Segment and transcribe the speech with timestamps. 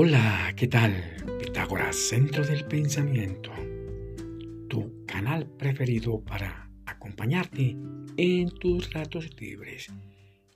[0.00, 0.94] Hola, ¿qué tal?
[1.40, 3.50] Pitágoras, Centro del Pensamiento,
[4.68, 7.76] tu canal preferido para acompañarte
[8.16, 9.88] en tus ratos libres.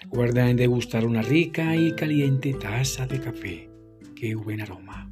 [0.00, 3.68] Recuerda en degustar una rica y caliente taza de café.
[4.14, 5.10] ¡Qué buen aroma!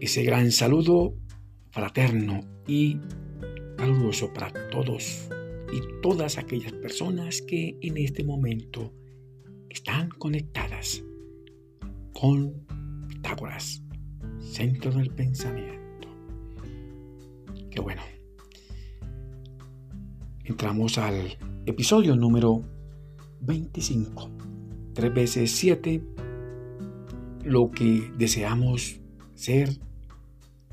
[0.00, 1.16] Ese gran saludo
[1.72, 3.00] fraterno y
[3.76, 5.28] caluroso para todos
[5.72, 8.94] y todas aquellas personas que en este momento
[9.68, 11.02] están conectadas
[12.20, 12.66] con
[13.30, 13.80] Pitágoras,
[14.40, 16.08] centro del pensamiento.
[17.70, 18.02] Qué bueno.
[20.42, 22.64] Entramos al episodio número
[23.42, 24.30] 25.
[24.94, 26.02] 3 veces 7.
[27.44, 29.00] Lo que deseamos
[29.34, 29.78] ser,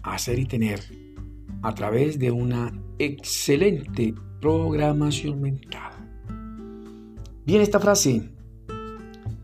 [0.01, 0.79] hacer y tener
[1.61, 5.91] a través de una excelente programación mental.
[7.45, 8.31] Bien, esta frase,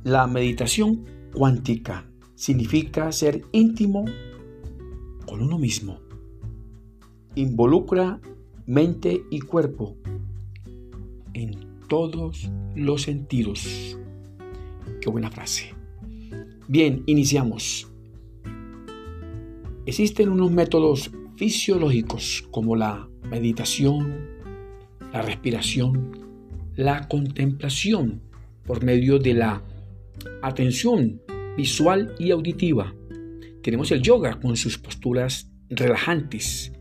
[0.03, 2.07] la meditación cuántica
[2.44, 4.03] significa ser íntimo
[5.25, 6.02] con uno mismo.
[7.35, 8.19] Involucra
[8.66, 9.95] mente y cuerpo
[11.33, 13.97] en todos los sentidos.
[15.00, 15.73] Qué buena frase.
[16.67, 17.89] Bien, iniciamos.
[19.85, 24.19] Existen unos métodos fisiológicos como la meditación,
[25.13, 26.11] la respiración,
[26.75, 28.22] la contemplación
[28.66, 29.63] por medio de la
[30.41, 31.22] atención
[31.57, 32.93] visual y auditiva.
[33.61, 36.73] Tenemos el yoga con sus posturas relajantes,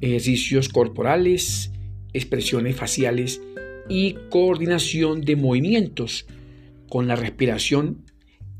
[0.00, 1.72] ejercicios corporales,
[2.12, 3.40] expresiones faciales
[3.88, 6.26] y coordinación de movimientos
[6.88, 8.04] con la respiración,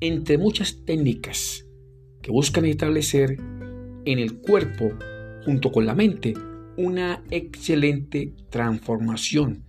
[0.01, 1.65] entre muchas técnicas
[2.23, 3.37] que buscan establecer
[4.05, 4.93] en el cuerpo,
[5.45, 6.35] junto con la mente,
[6.77, 9.65] una excelente transformación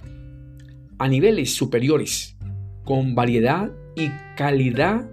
[0.99, 2.35] a niveles superiores,
[2.83, 5.09] con variedad y calidad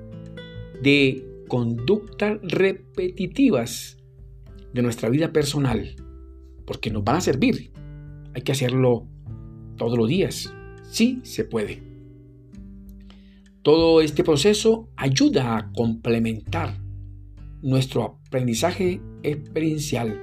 [0.82, 3.98] de conductas repetitivas
[4.72, 5.96] de nuestra vida personal,
[6.66, 7.72] porque nos van a servir.
[8.34, 9.08] Hay que hacerlo
[9.76, 10.52] todos los días.
[10.90, 11.82] Sí se puede.
[13.62, 16.78] Todo este proceso ayuda a complementar
[17.62, 20.20] nuestro aprendizaje experiencial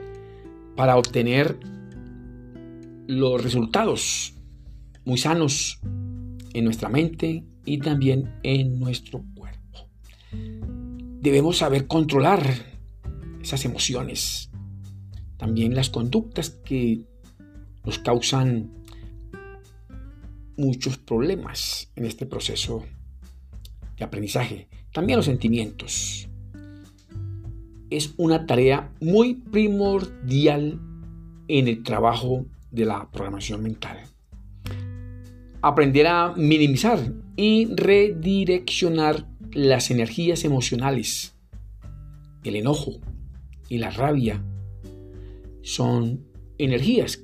[0.76, 1.58] para obtener
[3.08, 4.34] los resultados
[5.06, 5.80] muy sanos
[6.54, 9.26] en nuestra mente y también en nuestro.
[11.24, 12.44] Debemos saber controlar
[13.42, 14.52] esas emociones,
[15.38, 17.06] también las conductas que
[17.86, 18.70] nos causan
[20.58, 22.84] muchos problemas en este proceso
[23.96, 26.28] de aprendizaje, también los sentimientos.
[27.90, 30.82] Es una tarea muy primordial
[31.48, 34.13] en el trabajo de la programación mental
[35.64, 37.00] aprender a minimizar
[37.38, 41.38] y redireccionar las energías emocionales.
[42.44, 43.00] El enojo
[43.70, 44.44] y la rabia
[45.62, 46.26] son
[46.58, 47.24] energías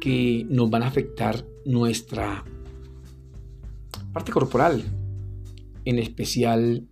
[0.00, 2.44] que nos van a afectar nuestra
[4.14, 4.82] parte corporal,
[5.84, 6.88] en especial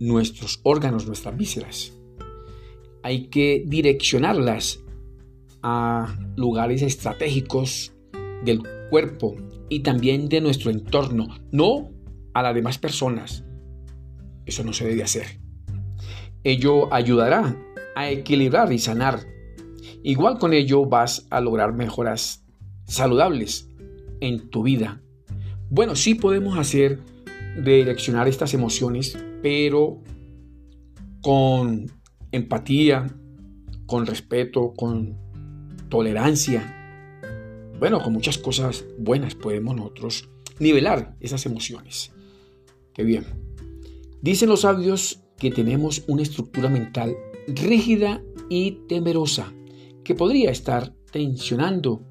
[0.00, 1.94] nuestros órganos, nuestras vísceras.
[3.02, 4.80] Hay que direccionarlas
[5.62, 7.94] a lugares estratégicos
[8.44, 9.36] del cuerpo
[9.68, 11.90] y también de nuestro entorno, no
[12.34, 13.44] a las demás personas.
[14.46, 15.40] Eso no se debe hacer.
[16.44, 17.56] Ello ayudará
[17.94, 19.20] a equilibrar y sanar.
[20.02, 22.44] Igual con ello vas a lograr mejoras
[22.86, 23.68] saludables
[24.20, 25.02] en tu vida.
[25.70, 27.00] Bueno, sí podemos hacer
[27.62, 30.00] direccionar estas emociones, pero
[31.20, 31.90] con
[32.32, 33.06] empatía,
[33.86, 35.18] con respeto, con
[35.88, 36.77] tolerancia,
[37.78, 40.28] bueno, con muchas cosas buenas podemos nosotros
[40.58, 42.12] nivelar esas emociones.
[42.94, 43.24] Qué bien.
[44.20, 49.52] Dicen los sabios que tenemos una estructura mental rígida y temerosa
[50.04, 52.02] que podría estar tensionando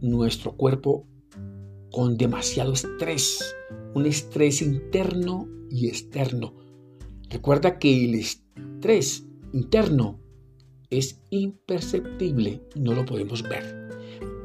[0.00, 1.06] nuestro cuerpo
[1.90, 3.54] con demasiado estrés,
[3.94, 6.54] un estrés interno y externo.
[7.28, 10.20] Recuerda que el estrés interno
[10.90, 13.81] es imperceptible, no lo podemos ver.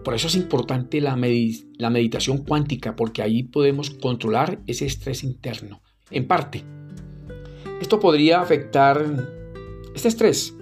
[0.08, 6.26] Por eso es importante la, meditación cuántica, porque ahí podemos controlar ese estrés interno, en
[6.30, 6.64] parte.
[7.82, 9.06] Esto podría afectar,
[9.94, 10.56] este estrés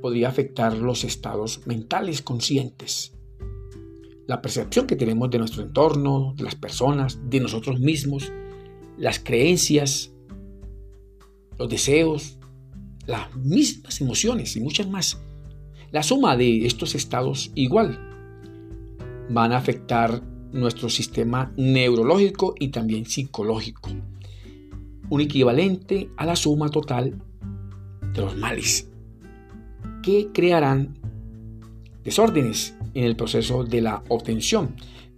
[0.00, 3.12] podría afectar los estados mentales conscientes,
[4.28, 8.30] la percepción que tenemos de nuestro entorno, de las personas, de nosotros mismos,
[8.98, 10.12] las creencias,
[11.58, 12.38] los deseos,
[13.06, 15.20] las mismas emociones y muchas más.
[15.90, 18.11] La suma de estos estados igual
[19.32, 23.90] van a afectar nuestro sistema neurológico y también psicológico.
[25.08, 27.20] un equivalente a la suma total
[28.14, 28.88] de los males
[30.02, 30.98] que crearán
[32.02, 34.74] desórdenes en el proceso de la obtención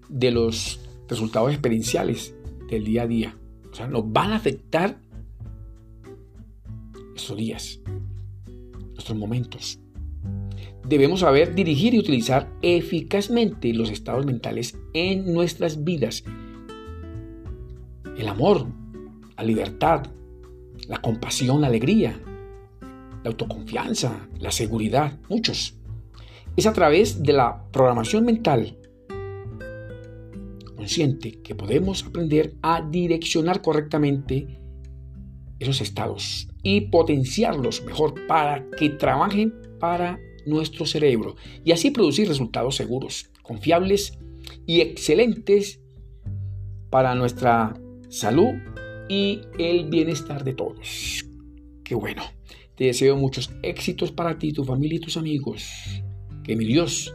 [0.08, 2.34] de los resultados experienciales
[2.68, 3.36] del día a día.
[3.70, 4.98] O sea, nos van a afectar
[7.14, 7.80] esos días,
[8.94, 9.78] nuestros momentos.
[10.84, 16.24] Debemos saber dirigir y utilizar eficazmente los estados mentales en nuestras vidas.
[18.18, 18.66] El amor,
[19.36, 20.06] la libertad,
[20.86, 22.20] la compasión, la alegría,
[23.22, 25.74] la autoconfianza, la seguridad, muchos.
[26.56, 28.76] Es a través de la programación mental
[30.76, 34.60] consciente que podemos aprender a direccionar correctamente
[35.58, 42.76] esos estados y potenciarlos mejor para que trabajen para nuestro cerebro y así producir resultados
[42.76, 44.18] seguros, confiables
[44.66, 45.80] y excelentes
[46.90, 47.74] para nuestra
[48.08, 48.54] salud
[49.08, 51.24] y el bienestar de todos.
[51.84, 52.22] Qué bueno.
[52.76, 55.68] Te deseo muchos éxitos para ti, tu familia y tus amigos.
[56.42, 57.14] Que mi Dios,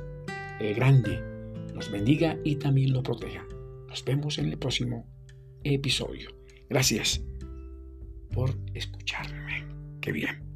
[0.60, 1.20] el grande,
[1.74, 3.46] nos bendiga y también lo proteja.
[3.88, 5.06] Nos vemos en el próximo
[5.64, 6.30] episodio.
[6.70, 7.22] Gracias
[8.32, 9.66] por escucharme.
[10.00, 10.49] Qué bien.